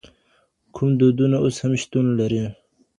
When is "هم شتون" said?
1.63-2.05